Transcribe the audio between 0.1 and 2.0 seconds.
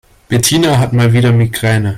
Bettina hat mal wieder Migräne.